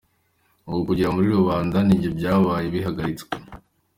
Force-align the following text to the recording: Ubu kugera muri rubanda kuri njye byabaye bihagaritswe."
Ubu 0.67 0.79
kugera 0.87 1.13
muri 1.15 1.27
rubanda 1.37 1.77
kuri 1.79 1.95
njye 1.97 2.09
byabaye 2.17 2.67
bihagaritswe." 2.75 3.35